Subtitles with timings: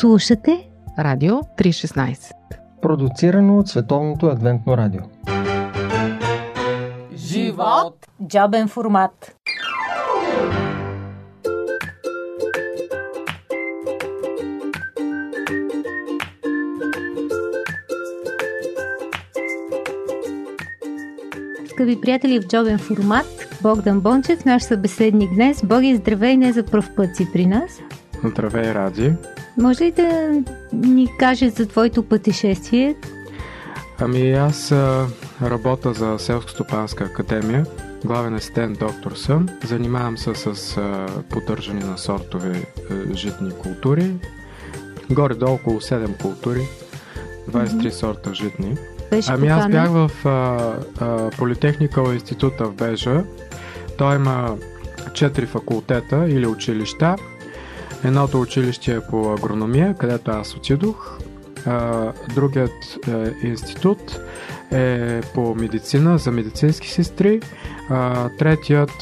[0.00, 2.32] Слушате Радио 316
[2.82, 5.00] Продуцирано от Световното адвентно радио
[7.14, 8.06] Живот!
[8.26, 9.36] Джобен формат
[21.68, 25.64] Скъпи приятели в джобен формат, Богдан Бончев, наш събеседник днес.
[25.64, 27.80] Боги, здравей, не за пръв път си при нас.
[28.24, 29.12] Здравей, Ради.
[29.58, 30.42] Може ли да
[30.72, 32.94] ни кажеш за твоето пътешествие?
[33.98, 35.06] Ами аз а,
[35.42, 37.66] работя за Селско-стопанска академия.
[38.04, 39.48] Главен асистент доктор съм.
[39.64, 44.12] Занимавам се с а, поддържане на сортове а, житни култури.
[45.10, 46.68] Горе-долу около 7 култури.
[47.50, 47.90] 23 mm-hmm.
[47.90, 48.76] сорта житни.
[49.10, 50.30] Беше ами аз бях в а,
[51.00, 53.24] а, Политехникал института в Бежа.
[53.98, 54.56] Той има
[55.10, 57.16] 4 факултета или училища.
[58.06, 61.18] Едното училище е по агрономия, където аз отидох.
[62.34, 64.20] Другият е, институт
[64.72, 67.40] е по медицина, за медицински сестри.
[68.38, 68.92] Третият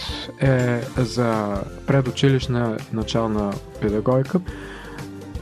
[0.40, 4.40] е за предучилищна начална педагогика.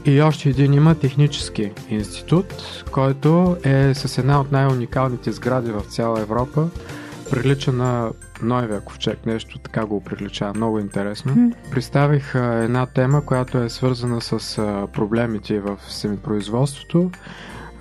[0.05, 6.21] И още един има технически институт, който е с една от най-уникалните сгради в цяла
[6.21, 6.67] Европа.
[7.33, 10.51] Прилича на Новия ковчег, нещо така го прилича.
[10.55, 11.35] Много интересно.
[11.35, 11.51] М.
[11.71, 17.11] Представих а, една тема, която е свързана с а, проблемите в семипроизводството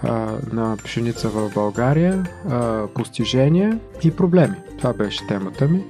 [0.03, 4.57] а, на пшеница в България, а, постижения и проблеми.
[4.79, 5.85] Това беше темата ми.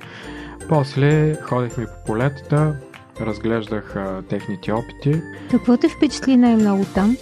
[0.68, 2.76] После ходихме по полетата,
[3.20, 5.22] разглеждах а, техните опити.
[5.50, 7.16] Какво те впечатли най-много там?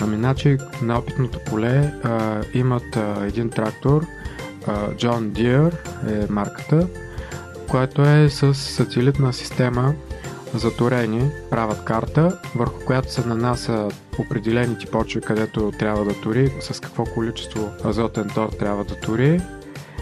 [0.00, 4.06] Ами, значи на опитното поле а, имат а, един трактор,
[4.68, 5.74] John Deere
[6.08, 6.88] е марката,
[7.70, 9.94] което е с сателитна система
[10.54, 11.30] за турени.
[11.50, 17.70] Правят карта, върху която се нанася определените почви, където трябва да тури, с какво количество
[17.84, 19.40] азотен тор трябва да тури.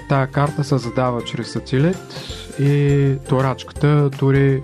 [0.08, 1.96] Тая карта се задава чрез сателит
[2.60, 4.62] и турачката тури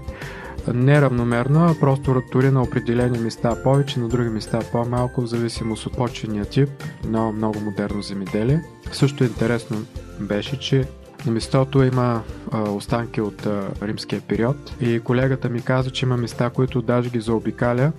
[0.74, 5.96] неравномерно, а просто тури на определени места повече, на други места по-малко, в зависимост от
[5.96, 6.68] почвения тип.
[7.08, 8.62] Много, много модерно земеделие.
[8.92, 9.76] Също интересно
[10.20, 10.84] беше, че
[11.26, 16.16] на местото има а, останки от а, римския период и колегата ми каза, че има
[16.16, 17.92] места, които даже ги заобикаля,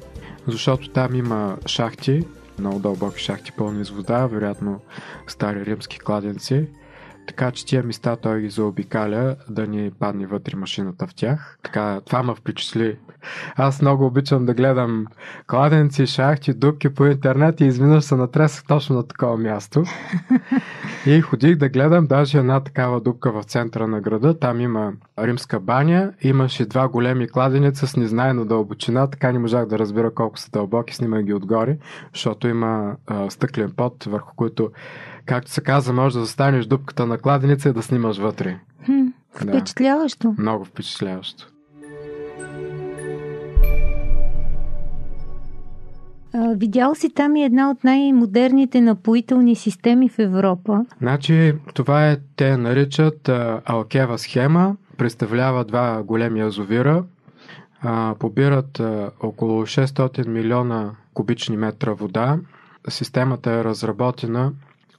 [0.47, 2.25] защото там има шахти,
[2.59, 4.79] много дълбоки шахти пълни с вода, вероятно
[5.27, 6.67] стари римски кладенци
[7.27, 11.57] така че тия места той ги заобикаля да ни падне вътре машината в тях.
[11.63, 12.97] Така, това ме впечатли.
[13.55, 15.05] Аз много обичам да гледам
[15.47, 19.83] кладенци, шахти, дупки по интернет и изведнъж се натресах точно на такова място.
[21.05, 24.39] И ходих да гледам даже една такава дупка в центъра на града.
[24.39, 29.79] Там има римска баня, имаше два големи кладенеца с незнайна дълбочина, така не можах да
[29.79, 31.77] разбера колко са дълбоки, снимах ги отгоре,
[32.13, 34.69] защото има а, стъклен пот, върху който
[35.25, 38.59] както се казва, може да застанеш дупката на кладеница и да снимаш вътре.
[38.85, 40.27] Хм, впечатляващо.
[40.31, 41.47] Да, много впечатляващо.
[46.55, 50.85] Видял си там и една от най-модерните напоителни системи в Европа.
[51.01, 57.03] Значи, това е, те наричат а, Алкева схема, представлява два големи язовира,
[57.81, 62.39] а, побират а, около 600 милиона кубични метра вода.
[62.89, 64.51] Системата е разработена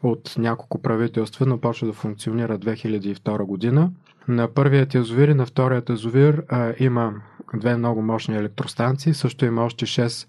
[0.02, 3.90] от няколко правителства, но почва да функционира 2002 година.
[4.28, 7.14] На първият язовир и на вторият язовир а, има
[7.54, 10.28] две много мощни електростанции, също има още 6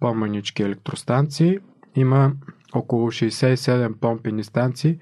[0.00, 1.58] по-манички електростанции.
[1.96, 2.32] Има
[2.74, 4.98] около 67 помпени станции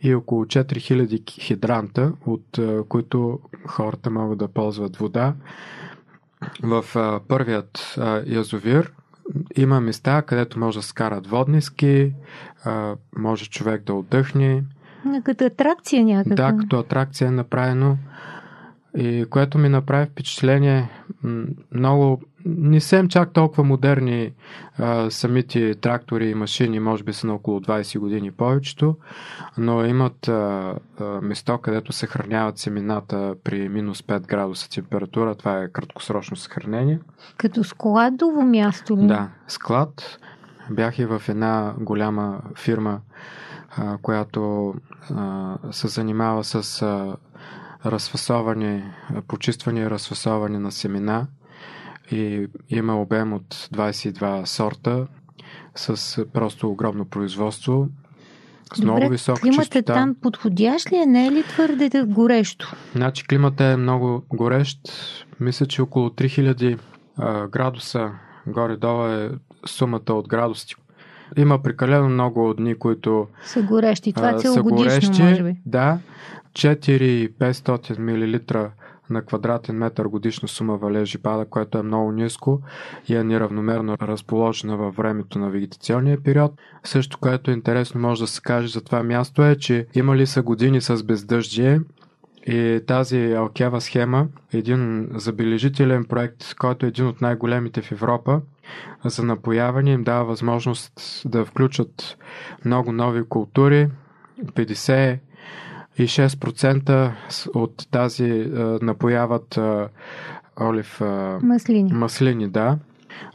[0.00, 5.34] и около 4000 хидранта, от а, които хората могат да ползват вода.
[6.62, 8.92] В а, първият а, язовир
[9.56, 12.12] има места, където може да скарат водни ски,
[12.64, 14.62] а, може човек да отдъхне.
[15.24, 16.52] Като атракция някаква.
[16.52, 17.96] Да, като атракция е направено.
[18.96, 20.90] И което ми направи впечатление,
[21.72, 24.32] много не съм чак толкова модерни
[24.78, 28.96] а, самите трактори и машини, може би са на около 20 години повечето,
[29.58, 35.34] но имат а, а, место, където се храняват семената при минус 5 градуса температура.
[35.34, 37.00] Това е краткосрочно съхранение.
[37.36, 39.06] Като складово място ли?
[39.06, 40.18] Да, склад.
[40.70, 43.00] Бях и в една голяма фирма,
[43.76, 44.74] а, която
[45.10, 47.16] а, се занимава с а,
[47.86, 48.94] разфасоване,
[49.28, 51.26] почистване и разфасоване на семена
[52.12, 55.06] и има обем от 22 сорта
[55.74, 57.88] с просто огромно производство.
[58.74, 59.94] С Добре, много висока климата чистота.
[59.94, 61.06] там подходящ ли е?
[61.06, 62.72] Не е ли твърде горещо?
[62.94, 64.78] Значи климата е много горещ.
[65.40, 66.78] Мисля, че около 3000
[67.18, 68.10] а, градуса
[68.46, 69.30] горе-долу е
[69.66, 70.74] сумата от градусти.
[71.36, 74.12] Има прекалено много дни, които Са горещи.
[74.12, 75.22] Това е целогодишно, горещи.
[75.22, 75.56] може би.
[75.66, 75.98] Да,
[76.52, 78.38] 4500 мл
[79.10, 82.60] на квадратен метър годишна сума валежи пада, което е много ниско
[83.08, 86.52] и е неравномерно разположена във времето на вегетационния период.
[86.84, 90.42] Също, което е интересно може да се каже за това място е, че имали са
[90.42, 91.80] години с бездъждие
[92.46, 98.40] и тази Алкева схема е един забележителен проект, който е един от най-големите в Европа.
[99.04, 102.16] За напояване им дава възможност да включат
[102.64, 103.88] много нови култури.
[105.98, 107.12] 56%
[107.54, 109.88] от тази а, напояват а,
[110.60, 111.92] олив а, Маслини.
[111.92, 112.78] маслини, да.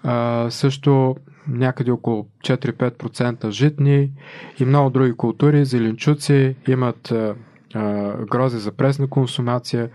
[0.04, 1.16] А, също
[1.48, 4.12] някъде около 4-5% житни
[4.60, 7.36] и много други култури, зеленчуци, имат а,
[8.32, 9.90] грози за пресна консумация,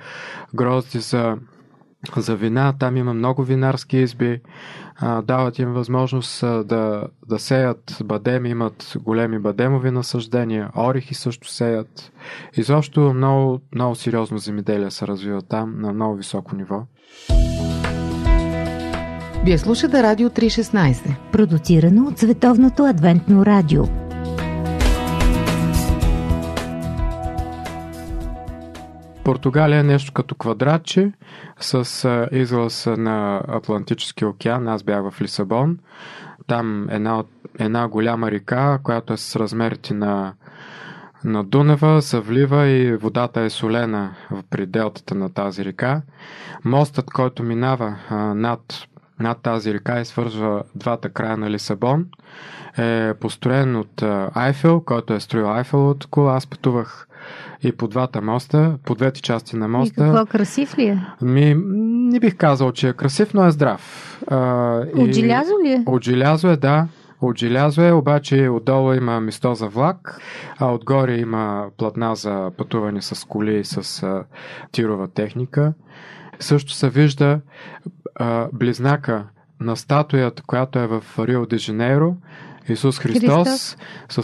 [0.55, 1.37] грозди за,
[2.17, 4.41] за вина, там има много винарски изби,
[5.23, 12.12] дават им възможност да, да сеят бадеми, имат големи бадемови насъждения, орехи също сеят.
[12.56, 16.83] Изобщо много, много сериозно земеделие се развива там на много високо ниво.
[19.45, 21.15] Вие слушате Радио 316.
[21.33, 24.07] Продуцирано от Световното адвентно радио.
[29.28, 31.12] Португалия е нещо като квадратче
[31.60, 34.69] с а, излаз на Атлантическия океан.
[34.69, 35.78] Аз бях в Лисабон.
[36.46, 40.34] Там една, от- една голяма река, която е с размерите на,
[41.25, 46.02] на Дунава, се влива и водата е солена в пределтата на тази река.
[46.64, 47.96] Мостът, който минава
[48.34, 48.60] над,
[49.20, 52.06] над тази река и свързва двата края на Лисабон,
[52.78, 54.02] е построен от
[54.34, 56.36] Айфел, който е строил Айфеловата кула.
[56.36, 57.07] Аз пътувах
[57.62, 59.94] и по двата моста, по двете части на И моста.
[59.94, 61.06] какво красив ли е?
[61.22, 61.55] Ми,
[62.10, 63.81] не бих казал, че е красив, но е здрав.
[64.26, 64.37] А,
[64.94, 65.82] От желязо ли е?
[65.87, 66.88] От желязо е, да.
[67.20, 70.20] От желязо е, обаче отдолу има место за влак,
[70.58, 74.25] а отгоре има платна за пътуване с коли и с а,
[74.72, 75.72] тирова техника.
[76.40, 77.40] Също се вижда
[78.14, 79.25] а, близнака
[79.61, 82.14] на статуята, която е в Рио де Жанейро,
[82.73, 83.76] Исус Христос, Христос.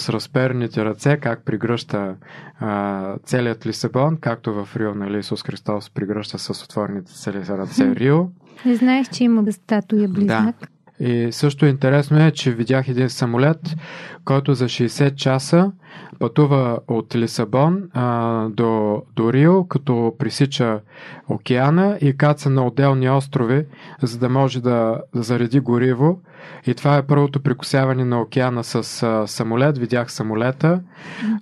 [0.02, 2.16] с разперните ръце, как пригръща
[2.60, 8.26] а, целият Лисабон, както в Рио, нали, Исус Христос пригръща с отворените цели ръце Рио.
[8.66, 10.73] Не знаех, че има статуя близнак.
[11.00, 13.76] И също интересно е, че видях един самолет,
[14.24, 15.72] който за 60 часа
[16.18, 20.80] пътува от Лисабон а, до, до Рио, като пресича
[21.28, 23.66] океана и каца на отделни острови,
[24.02, 26.20] за да може да, зареди гориво.
[26.66, 29.78] И това е първото прикосяване на океана с а, самолет.
[29.78, 30.80] Видях самолета.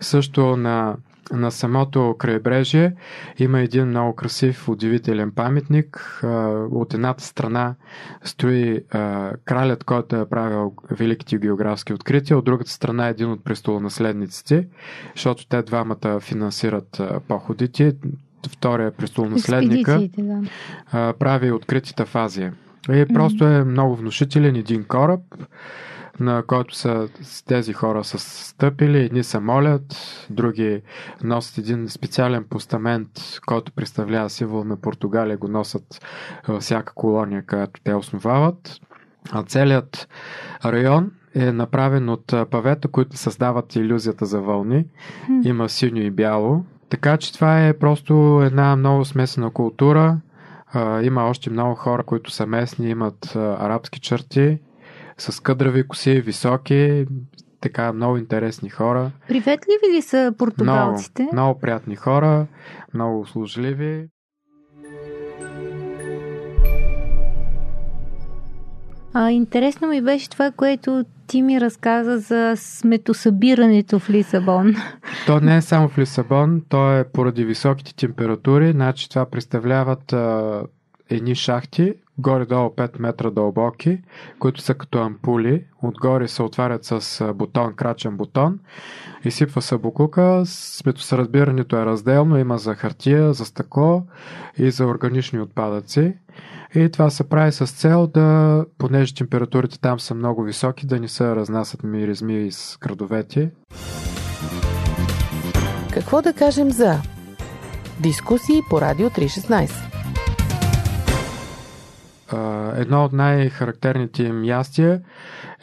[0.00, 0.96] Също на,
[1.32, 2.94] на самото крайбрежие
[3.38, 6.20] има един много красив, удивителен паметник.
[6.70, 7.74] От едната страна
[8.24, 8.80] стои
[9.44, 14.66] кралят, който е правил великите географски открития, от другата страна е един от престолонаследниците,
[15.14, 17.96] защото те двамата финансират походите.
[18.48, 20.22] Втория престолонаследника Експедициите,
[20.92, 21.12] да.
[21.12, 22.54] прави откритите в Азия.
[22.92, 25.20] И просто е много внушителен един кораб,
[26.20, 27.08] на който са
[27.46, 29.96] тези хора са стъпили, едни се молят,
[30.30, 30.82] други
[31.24, 33.08] носят един специален постамент,
[33.46, 36.06] който представлява символ на Португалия, го носят
[36.48, 38.80] във всяка колония, която те основават.
[39.32, 40.08] А целият
[40.64, 44.84] район е направен от павета, които създават иллюзията за вълни.
[45.44, 46.64] Има синьо и бяло.
[46.88, 50.20] Така че това е просто една много смесена култура.
[51.02, 54.58] Има още много хора, които са местни, имат арабски черти,
[55.30, 57.06] с къдрави коси, високи,
[57.60, 59.10] така много интересни хора.
[59.28, 61.28] Приветливи ли са Много, португалците?
[61.32, 62.46] много приятни хора,
[62.94, 64.08] много услужливи.
[69.14, 74.74] А, интересно ми беше това, което ти ми разказа за сметосъбирането в Лисабон.
[75.26, 80.62] То не е само в Лисабон, то е поради високите температури, значи това представляват а,
[81.10, 84.02] едни шахти, горе-долу 5 метра дълбоки,
[84.38, 85.64] които са като ампули.
[85.82, 88.58] Отгоре се отварят с бутон, крачен бутон.
[89.24, 90.42] Изсипва се букука.
[90.46, 92.38] Сметосъразбирането е разделно.
[92.38, 94.02] Има за хартия, за стъкло
[94.58, 96.14] и за органични отпадъци.
[96.74, 101.08] И това се прави с цел да, понеже температурите там са много високи, да не
[101.08, 103.50] се разнасят миризми из градовете.
[105.92, 106.98] Какво да кажем за
[108.00, 109.91] дискусии по Радио 316?
[112.76, 115.00] Едно от най-характерните им ястия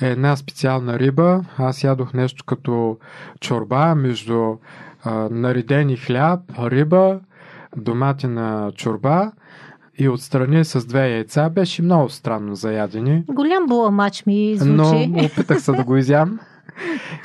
[0.01, 1.41] е една специална риба.
[1.57, 2.97] Аз ядох нещо като
[3.39, 4.55] чорба между
[5.03, 7.19] а, наредени хляб, риба,
[7.77, 9.31] доматина чорба
[9.97, 11.49] и отстрани с две яйца.
[11.49, 13.23] Беше много странно за ядене.
[13.27, 15.07] Голям буламач ми звучи.
[15.07, 16.39] Но опитах се да го изям.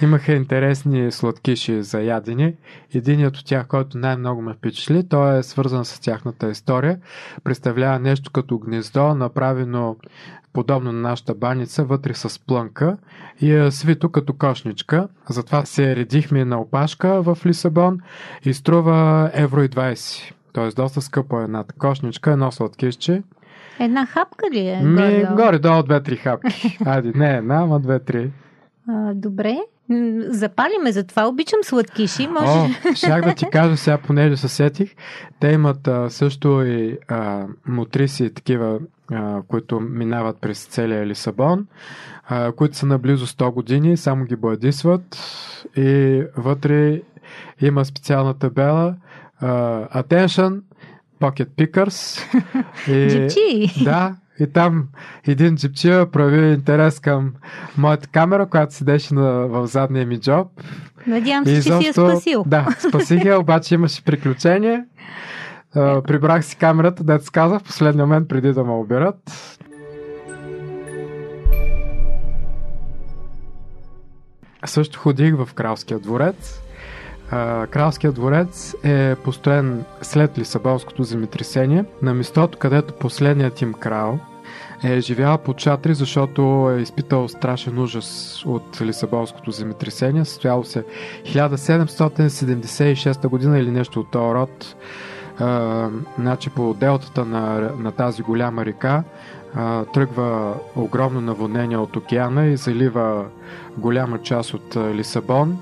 [0.02, 2.54] Имаха интересни сладкиши за ядене.
[2.94, 6.98] Единият от тях, който най-много ме впечатли, той е свързан с тяхната история.
[7.44, 9.96] Представлява нещо като гнездо, направено
[10.52, 12.96] подобно на нашата баница, вътре с плънка
[13.40, 15.08] и е свито като кошничка.
[15.28, 18.00] Затова се редихме на опашка в Лисабон
[18.44, 20.32] и струва евро и 20.
[20.52, 23.22] Тоест доста скъпо е една кошничка, едно сладкишче.
[23.80, 24.80] Една хапка ли е?
[24.80, 25.82] Ми, горе-долу?
[25.82, 26.78] две-три хапки.
[26.86, 28.30] Айде, не една, ама две-три.
[28.88, 29.56] А, добре.
[30.28, 31.28] Запалиме за това.
[31.28, 32.26] Обичам сладкиши.
[32.26, 32.46] Може...
[32.46, 34.94] О, щях да ти кажа сега, понеже се сетих.
[35.40, 38.78] Те имат а, също и а, мотриси, такива,
[39.12, 41.66] а, които минават през целия Лисабон,
[42.28, 45.18] а, които са наблизо 100 години, само ги бладисват
[45.76, 47.00] и вътре
[47.60, 48.94] има специална табела
[49.40, 50.60] а, Attention,
[51.20, 52.20] Pocket Pickers.
[52.88, 53.84] И, Джипчи.
[53.84, 54.88] Да, и там
[55.26, 57.32] един джипчия прояви интерес към
[57.78, 60.48] моята камера, която седеше на, в задния ми джоб.
[61.06, 62.44] Надявам И се, че си я изобщо- спасил.
[62.46, 64.84] Да, спасих я, обаче имаше приключение.
[65.74, 69.16] А, Прибрах си камерата, дето казах, в последния момент преди да ме обират.
[74.66, 76.60] Също ходих в Кралския дворец.
[77.30, 84.18] А, Кралския дворец е построен след Лисабонското земетресение на местото, където последният им крал
[84.84, 90.24] е живял под шатри, защото е изпитал страшен ужас от Лисабонското земетресение.
[90.24, 90.84] Състояло се
[91.24, 94.76] 1776 година или нещо от този род.
[95.38, 95.88] А,
[96.18, 99.04] значи по делтата на, на тази голяма река
[99.54, 103.24] а, тръгва огромно наводнение от океана и залива
[103.78, 105.58] голяма част от Лисабон.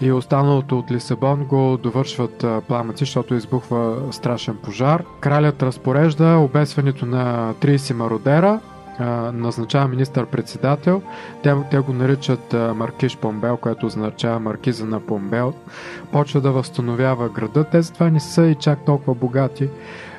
[0.00, 5.04] И останалото от Лисабон го довършват пламъци, защото избухва страшен пожар.
[5.20, 8.60] Кралят разпорежда обесването на 30 мародера,
[9.32, 11.02] назначава министър-председател.
[11.42, 15.54] Те, те го наричат Маркиш Помбел, което означава маркиза на Помбел.
[16.12, 17.64] Почва да възстановява града.
[17.64, 19.68] Те затова не са и чак толкова богати,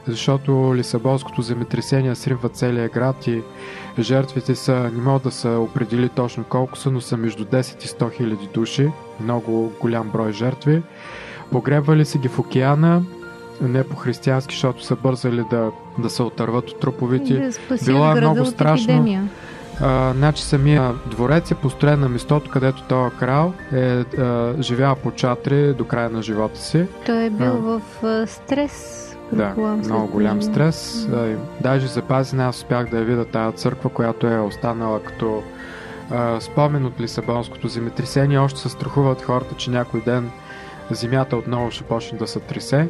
[0.08, 3.42] защото Лисабонското земетресение срива целия град и
[4.00, 7.88] жертвите са, не могат да се определи точно колко са, но са между 10 и
[7.88, 8.92] 100 хиляди души.
[9.22, 10.82] Много голям брой жертви.
[11.52, 13.04] Погребвали се ги в океана,
[13.62, 17.34] не по-християнски, защото са бързали да, да се отърват от труповите.
[17.70, 18.84] Да Било е много страшно.
[18.84, 19.30] епидемия.
[19.82, 25.12] А, значи самия дворец е построен на местото, където този крал е а, живял по
[25.12, 26.86] чатри до края на живота си.
[27.06, 27.52] Той е бил А.
[27.52, 29.04] в а, стрес.
[29.32, 29.54] Да,
[29.86, 31.08] много голям стрес.
[31.14, 35.44] И Даже запазена аз успях да я видя тази църква, която е останала като
[36.40, 38.40] спомен от Лисабонското земетресение.
[38.40, 40.32] Още се страхуват хората, че някой ден
[40.92, 42.90] земята отново ще почне да се тресе.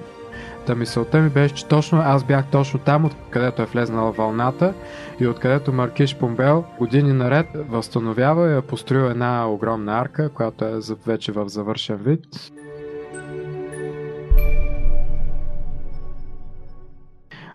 [0.66, 4.74] Та мисълта ми беше, че точно аз бях точно там, откъдето е влезнала вълната
[5.20, 10.80] и откъдето Маркиш Помбел години наред възстановява и е построил една огромна арка, която е
[11.06, 12.52] вече в завършен вид.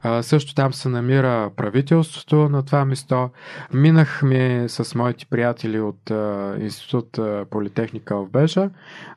[0.02, 3.30] А, също там се намира правителството на това место.
[3.74, 7.18] Минахме с моите приятели от а, Институт
[7.50, 8.70] Политехника в Бежа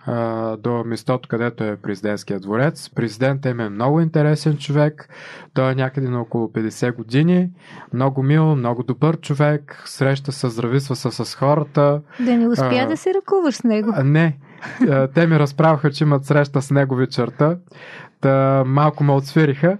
[0.05, 2.89] а, до местото, където е президентския дворец.
[2.95, 5.09] Президентът им е много интересен човек.
[5.53, 7.49] Той е някъде на около 50 години.
[7.93, 9.83] Много мил, много добър човек.
[9.85, 12.01] Среща се, здрависва се с хората.
[12.19, 12.87] Да не успя А.
[12.87, 13.93] да се ръкуваш с него.
[14.03, 14.37] Не.
[14.81, 17.55] А, Те ми разправяха, че имат среща с него вечерта.
[18.21, 19.77] Та малко ме отсвириха,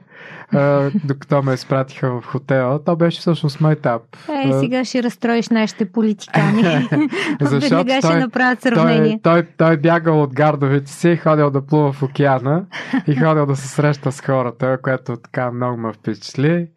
[0.54, 2.84] а, докато ме изпратиха в хотела.
[2.84, 4.02] То беше всъщност майтап.
[4.46, 6.64] Ей, сега ще разстроиш нашите политикани.
[7.42, 9.20] Защото Веднага ще той- направят Той, сравнение.
[9.24, 12.64] той, той бягал от гардовете си, ходил да плува в океана
[13.08, 16.68] и ходил да се среща с хората, което така много ме впечатли.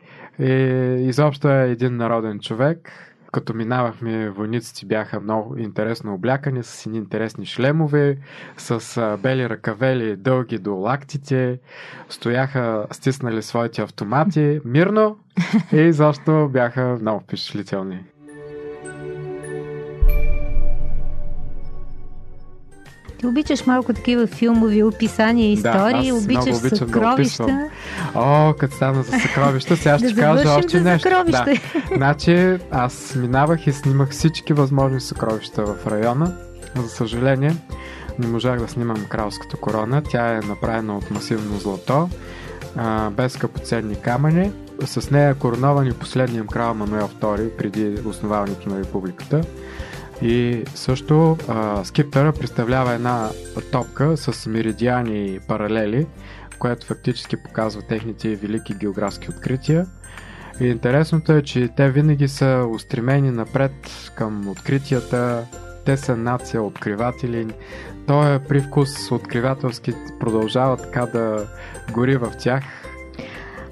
[0.41, 0.53] И
[1.01, 2.91] изобщо е един народен човек.
[3.33, 8.19] Като минавахме, войниците бяха много интересно облякани, с едни интересни шлемове,
[8.57, 11.59] с бели ръкавели дълги до лактите,
[12.09, 15.19] стояха стиснали своите автомати мирно
[15.73, 18.05] и изобщо бяха много впечатлителни.
[23.19, 27.45] Ти обичаш малко такива филмови описания, истории, аз обичаш да съкровища.
[27.45, 27.69] описвам.
[28.15, 31.09] О, като стана за съкровища, сега Да ще кажа завършим още нещо.
[31.09, 31.45] Да.
[31.97, 36.37] Значи, аз минавах и снимах всички възможни съкровища в района.
[36.77, 37.57] За съжаление,
[38.19, 40.03] не можах да снимам кралската корона.
[40.11, 42.09] Тя е направена от масивно злато,
[43.11, 44.53] без скъпоценни камъни.
[44.85, 49.41] С нея е коронован и последният крал Мануел II преди основаването на републиката.
[50.23, 53.31] И също а, скиптъра представлява една
[53.73, 56.07] топка с меридиани и паралели,
[56.59, 59.87] което фактически показва техните велики географски открития.
[60.61, 63.73] И интересното е, че те винаги са устремени напред
[64.15, 65.45] към откритията.
[65.85, 67.47] Те са нация откриватели.
[68.07, 71.47] Той привкус откривателски продължава така да
[71.93, 72.65] гори в тях.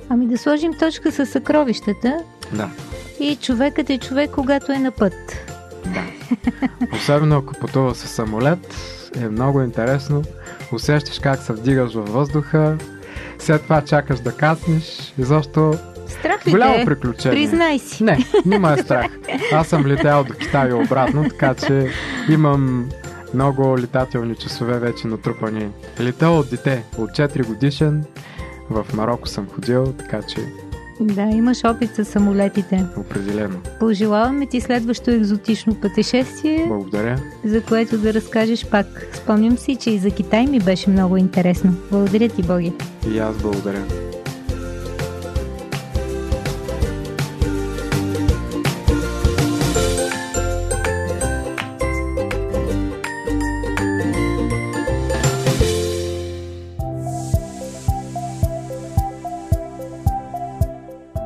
[0.08, 2.18] Ами да сложим точка с съкровищата.
[2.52, 2.70] Да.
[3.20, 5.45] И човекът е човек, когато е на път.
[5.94, 6.04] Да.
[6.96, 8.76] Особено ако пътува с самолет,
[9.20, 10.22] е много интересно.
[10.72, 12.76] Усещаш как се вдигаш във въздуха,
[13.38, 15.74] след това чакаш да каснеш и защо
[16.08, 16.80] Страх ли голямо те?
[16.80, 16.84] е?
[16.84, 17.38] приключение.
[17.38, 18.04] Признай си.
[18.04, 19.06] Не, няма е страх.
[19.52, 21.90] Аз съм летял до Китай и обратно, така че
[22.28, 22.88] имам
[23.34, 25.68] много летателни часове вече натрупани.
[26.00, 28.04] Летал от дете, от 4 годишен.
[28.70, 30.40] В Марокко съм ходил, така че
[31.00, 32.84] Да, имаш опит с самолетите.
[32.96, 33.56] определено.
[33.80, 37.18] Пожелаваме ти следващо екзотично пътешествие, Благодаря.
[37.44, 38.86] за което да разкажеш пак.
[39.12, 41.74] Спомням си, че и за Китай ми беше много интересно.
[41.90, 42.72] Благодаря ти, Боги.
[43.10, 43.82] И аз благодаря.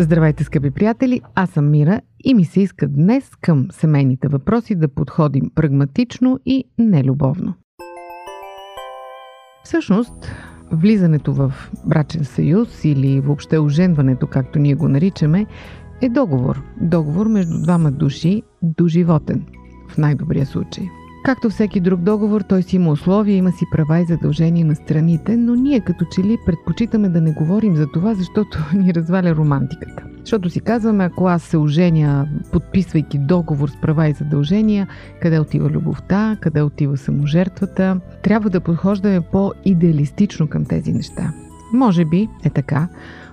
[0.00, 1.20] Здравейте, скъпи приятели!
[1.34, 6.64] Аз съм Мира и ми се иска днес към семейните въпроси да подходим прагматично и
[6.78, 7.54] нелюбовно.
[9.64, 10.12] Всъщност,
[10.72, 11.52] влизането в
[11.86, 15.46] брачен съюз или въобще оженването, както ние го наричаме,
[16.02, 16.62] е договор.
[16.80, 19.46] Договор между двама души, доживотен,
[19.88, 20.84] в най-добрия случай.
[21.24, 25.36] Както всеки друг договор, той си има условия, има си права и задължения на страните,
[25.36, 30.02] но ние като че ли предпочитаме да не говорим за това, защото ни разваля романтиката.
[30.20, 34.88] Защото си казваме, ако аз се оженя, подписвайки договор с права и задължения,
[35.22, 41.32] къде отива любовта, къде отива саможертвата, трябва да подхождаме по-идеалистично към тези неща.
[41.72, 42.88] Може би е така,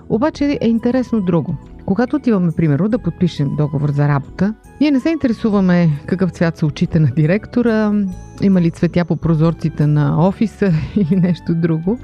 [0.08, 1.56] обаче е интересно друго.
[1.86, 6.66] Когато отиваме, примерно, да подпишем договор за работа, ние не се интересуваме какъв цвят са
[6.66, 7.92] очите на директора,
[8.42, 11.98] има ли цветя по прозорците на офиса или нещо друго,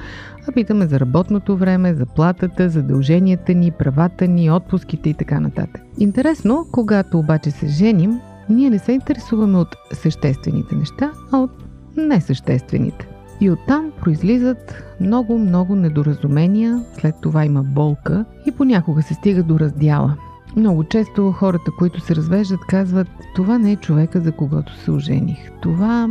[0.48, 5.80] а питаме за работното време, заплатата, задълженията ни, правата ни, отпуските и така нататък.
[5.98, 11.50] Интересно, когато обаче се женим, ние не се интересуваме от съществените неща, а от
[11.96, 13.13] несъществените.
[13.40, 20.16] И оттам произлизат много-много недоразумения, след това има болка и понякога се стига до раздяла.
[20.56, 25.50] Много често хората, които се развеждат, казват, това не е човека, за когото се ожених.
[25.62, 26.08] Това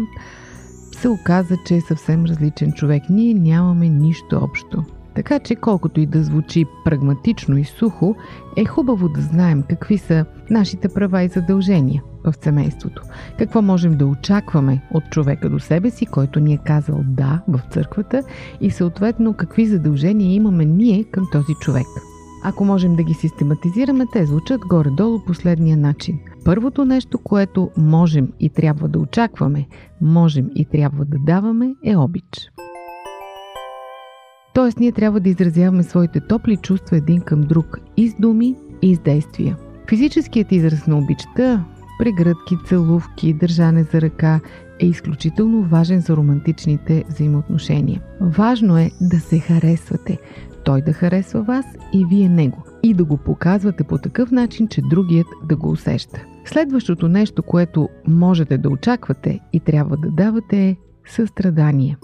[0.92, 3.04] се оказа, че е съвсем различен човек.
[3.10, 4.84] Ние нямаме нищо общо.
[5.16, 8.16] Така че, колкото и да звучи прагматично и сухо,
[8.58, 13.02] е хубаво да знаем какви са нашите права и задължения в семейството.
[13.40, 17.62] Какво можем да очакваме от човека до себе си, който ни е казал да в
[17.72, 18.24] църквата
[18.62, 21.88] и съответно какви задължения имаме ние към този човек.
[22.46, 26.20] Ако можем да ги систематизираме, те звучат горе-долу последния начин.
[26.46, 29.68] Първото нещо, което можем и трябва да очакваме,
[30.02, 32.52] можем и трябва да даваме, е обич.
[34.54, 38.96] Тоест, ние трябва да изразяваме своите топли чувства един към друг и с думи, и
[38.96, 39.58] с действия.
[39.90, 41.66] Физическият израз на обичта,
[42.00, 44.40] прегръдки, целувки, държане за ръка
[44.80, 48.02] е изключително важен за романтичните взаимоотношения.
[48.22, 50.18] Важно е да се харесвате,
[50.66, 52.64] той да харесва вас и вие него.
[52.84, 56.26] И да го показвате по такъв начин, че другият да го усеща.
[56.46, 60.76] Следващото нещо, което можете да очаквате и трябва да давате е
[61.08, 61.98] състрадание.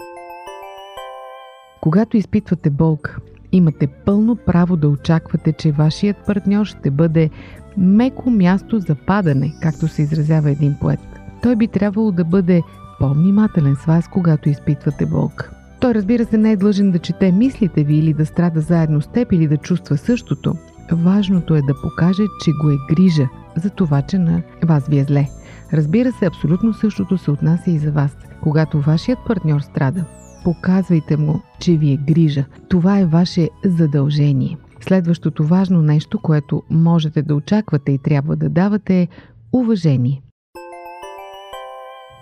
[1.82, 3.16] Когато изпитвате болка,
[3.52, 7.30] имате пълно право да очаквате, че вашият партньор ще бъде
[7.76, 11.00] меко място за падане, както се изразява един поет.
[11.42, 12.62] Той би трябвало да бъде
[12.98, 15.50] по-внимателен с вас, когато изпитвате болка.
[15.80, 19.06] Той разбира се не е длъжен да чете мислите ви или да страда заедно с
[19.06, 20.54] теб или да чувства същото.
[20.92, 25.04] Важното е да покаже, че го е грижа за това, че на вас ви е
[25.04, 25.28] зле.
[25.72, 28.16] Разбира се, абсолютно същото се отнася и за вас.
[28.42, 30.04] Когато вашият партньор страда,
[30.44, 32.44] показвайте му, че ви е грижа.
[32.68, 34.56] Това е ваше задължение.
[34.80, 39.08] Следващото важно нещо, което можете да очаквате и трябва да давате е
[39.52, 40.22] уважение.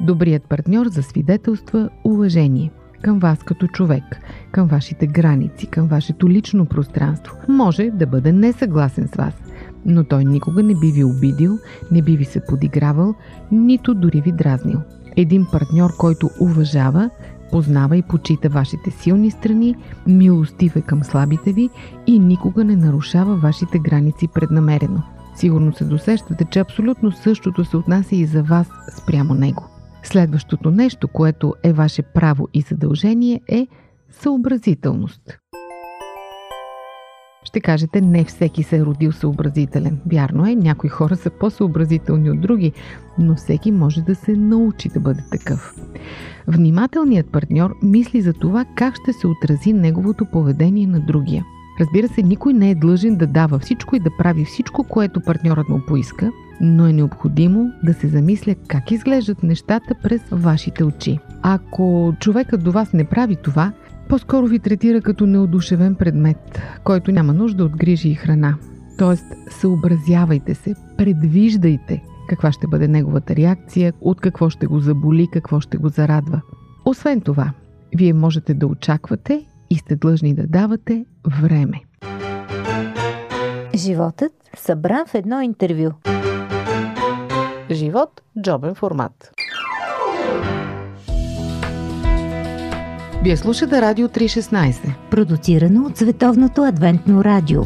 [0.00, 2.70] Добрият партньор засвидетелства уважение
[3.02, 4.04] към вас като човек,
[4.52, 7.36] към вашите граници, към вашето лично пространство.
[7.48, 9.34] Може да бъде несъгласен с вас,
[9.86, 11.58] но той никога не би ви обидил,
[11.90, 13.14] не би ви се подигравал,
[13.52, 14.80] нито дори ви дразнил.
[15.16, 17.10] Един партньор, който уважава,
[17.52, 19.74] познава и почита вашите силни страни,
[20.06, 21.70] милостив е към слабите ви
[22.06, 25.02] и никога не нарушава вашите граници преднамерено.
[25.36, 29.64] Сигурно се досещате, че абсолютно същото се отнася и за вас спрямо него.
[30.02, 33.66] Следващото нещо, което е ваше право и задължение е
[34.10, 35.38] съобразителност.
[37.48, 39.98] Ще кажете, не всеки се е родил съобразителен.
[40.12, 42.72] Вярно е, някои хора са по-съобразителни от други,
[43.18, 45.74] но всеки може да се научи да бъде такъв.
[46.46, 51.44] Внимателният партньор мисли за това как ще се отрази неговото поведение на другия.
[51.80, 55.68] Разбира се, никой не е длъжен да дава всичко и да прави всичко, което партньорът
[55.68, 56.30] му поиска,
[56.60, 61.18] но е необходимо да се замисля как изглеждат нещата през вашите очи.
[61.42, 63.72] Ако човекът до вас не прави това,
[64.08, 68.56] по-скоро ви третира като неодушевен предмет, който няма нужда от грижи и храна.
[68.98, 75.60] Тоест, съобразявайте се, предвиждайте каква ще бъде неговата реакция, от какво ще го заболи, какво
[75.60, 76.40] ще го зарадва.
[76.84, 77.52] Освен това,
[77.94, 81.04] вие можете да очаквате и сте длъжни да давате
[81.42, 81.80] време.
[83.74, 85.90] Животът събран в едно интервю.
[87.70, 89.32] Живот– джобен формат.
[93.22, 94.94] Вие слушате Радио 316.
[95.10, 97.62] Продуцирано от Световното адвентно радио.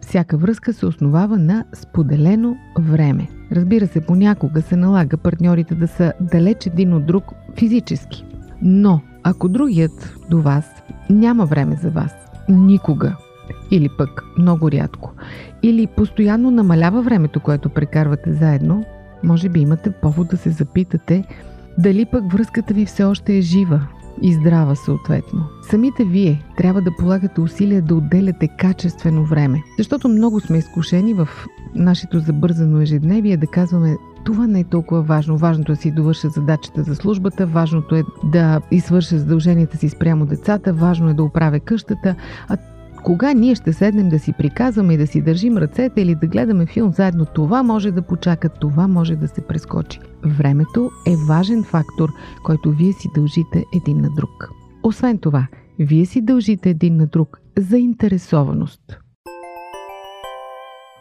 [0.00, 3.28] Всяка връзка се основава на споделено време.
[3.52, 7.24] Разбира се, понякога се налага партньорите да са далеч един от друг
[7.58, 8.24] физически.
[8.62, 12.12] Но ако другият до вас няма време за вас,
[12.48, 13.16] никога,
[13.70, 15.12] или пък много рядко,
[15.62, 18.84] или постоянно намалява времето, което прекарвате заедно,
[19.24, 21.24] може би имате повод да се запитате
[21.78, 23.80] дали пък връзката ви все още е жива
[24.22, 25.44] и здрава съответно.
[25.70, 31.28] Самите вие трябва да полагате усилия да отделяте качествено време, защото много сме изкушени в
[31.74, 35.36] нашето забързано ежедневие да казваме това не е толкова важно.
[35.36, 40.26] Важното е да си довърша задачата за службата, важното е да извърша задълженията си спрямо
[40.26, 42.14] децата, важно е да оправя къщата,
[42.48, 42.56] а
[43.04, 46.66] кога ние ще седнем да си приказваме и да си държим ръцете или да гледаме
[46.66, 50.00] филм заедно, това може да почака, това може да се прескочи.
[50.24, 52.08] Времето е важен фактор,
[52.44, 54.50] който вие си дължите един на друг.
[54.82, 55.46] Освен това,
[55.78, 58.80] вие си дължите един на друг заинтересованост.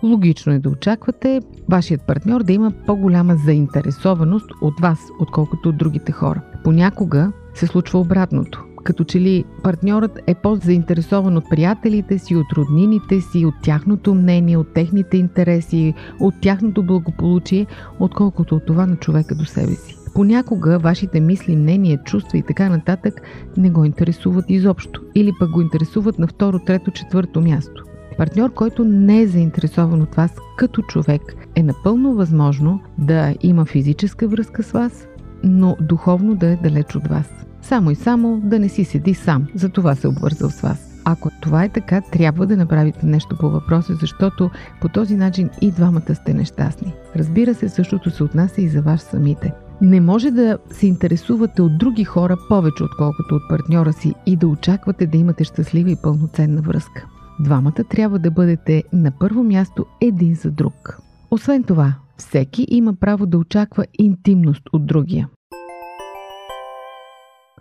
[0.03, 6.11] Логично е да очаквате вашият партньор да има по-голяма заинтересованост от вас, отколкото от другите
[6.11, 6.41] хора.
[6.63, 13.21] Понякога се случва обратното като че ли партньорът е по-заинтересован от приятелите си, от роднините
[13.21, 17.65] си, от тяхното мнение, от техните интереси, от тяхното благополучие,
[17.99, 19.95] отколкото от това на човека до себе си.
[20.13, 23.21] Понякога вашите мисли, мнения, чувства и така нататък
[23.57, 27.83] не го интересуват изобщо или пък го интересуват на второ, трето, четвърто място.
[28.17, 31.21] Партньор, който не е заинтересован от вас като човек,
[31.55, 35.07] е напълно възможно да има физическа връзка с вас,
[35.43, 37.45] но духовно да е далеч от вас.
[37.71, 39.47] Само и само да не си седи сам.
[39.55, 41.01] За това се обвързал с вас.
[41.05, 44.49] Ако това е така, трябва да направите нещо по въпроса, защото
[44.81, 46.93] по този начин и двамата сте нещастни.
[47.15, 49.53] Разбира се, същото се отнася и за вас самите.
[49.81, 54.47] Не може да се интересувате от други хора повече, отколкото от партньора си и да
[54.47, 57.05] очаквате да имате щастлива и пълноценна връзка.
[57.39, 60.99] Двамата трябва да бъдете на първо място един за друг.
[61.31, 65.27] Освен това, всеки има право да очаква интимност от другия.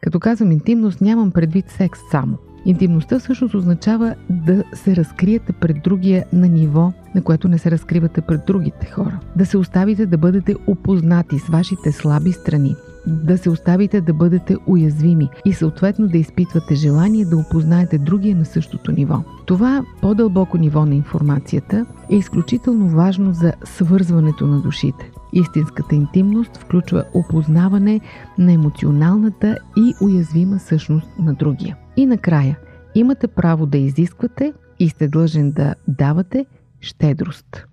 [0.01, 2.39] Като казвам интимност, нямам предвид секс само.
[2.65, 8.21] Интимността всъщност означава да се разкриете пред другия на ниво, на което не се разкривате
[8.21, 9.21] пред другите хора.
[9.37, 12.75] Да се оставите да бъдете опознати с вашите слаби страни,
[13.07, 18.45] да се оставите да бъдете уязвими и съответно да изпитвате желание да опознаете другия на
[18.45, 19.23] същото ниво.
[19.47, 25.11] Това по-дълбоко ниво на информацията е изключително важно за свързването на душите.
[25.33, 28.01] Истинската интимност включва опознаване
[28.39, 31.77] на емоционалната и уязвима същност на другия.
[31.97, 32.59] И накрая,
[32.95, 36.47] имате право да изисквате и сте длъжен да давате
[36.81, 37.67] щедрост.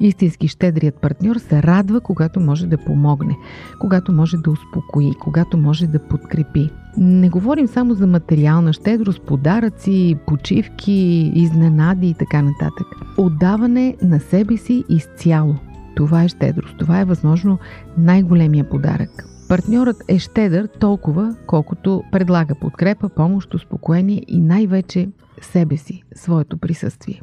[0.00, 3.36] Истински щедрият партньор се радва, когато може да помогне,
[3.80, 6.70] когато може да успокои, когато може да подкрепи.
[6.96, 12.86] Не говорим само за материална щедрост, подаръци, почивки, изненади и така нататък.
[13.18, 15.54] Отдаване на себе си изцяло.
[15.96, 16.78] Това е щедрост.
[16.78, 17.58] Това е възможно
[17.98, 19.24] най-големия подарък.
[19.48, 25.08] Партньорът е щедър толкова, колкото предлага подкрепа, помощ, успокоение и най-вече
[25.40, 27.20] себе си, своето присъствие.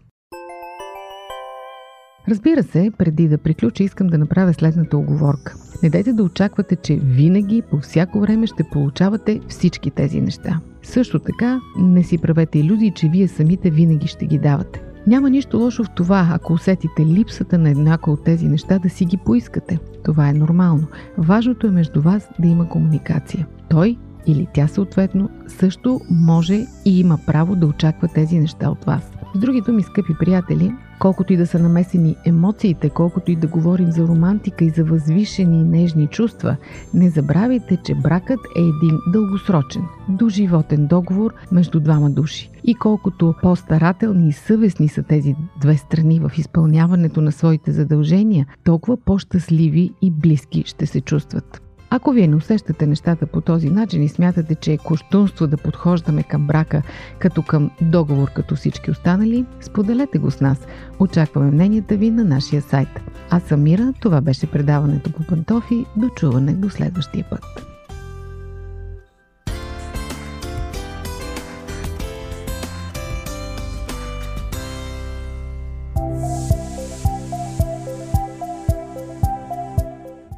[2.28, 5.56] Разбира се, преди да приключа, искам да направя следната оговорка.
[5.84, 10.60] Не дайте да очаквате, че винаги, по всяко време ще получавате всички тези неща.
[10.84, 14.82] Също така, не си правете иллюзии, че вие самите винаги ще ги давате.
[15.08, 19.06] Няма нищо лошо в това, ако усетите липсата на еднакво от тези неща, да си
[19.06, 19.80] ги поискате.
[20.04, 20.88] Това е нормално.
[21.18, 23.48] Важното е между вас да има комуникация.
[23.70, 29.12] Той или тя съответно също може и има право да очаква тези неща от вас.
[29.36, 33.92] С други думи, скъпи приятели, колкото и да са намесени емоциите, колкото и да говорим
[33.92, 36.56] за романтика и за възвишени и нежни чувства,
[36.94, 42.52] не забравяйте, че бракът е един дългосрочен, доживотен договор между двама души.
[42.64, 48.98] И колкото по-старателни и съвестни са тези две страни в изпълняването на своите задължения, толкова
[48.98, 51.69] по-щастливи и близки ще се чувстват.
[51.90, 56.24] Ако вие не усещате нещата по този начин и смятате, че е коштунство да подхождаме
[56.24, 56.82] към брака
[57.20, 60.68] като към договор като всички останали, споделете го с нас.
[61.00, 62.90] Очакваме мненията ви на нашия сайт.
[63.30, 65.86] Аз съм Мира, това беше предаването по пантофи.
[65.96, 67.69] До чуване до следващия път.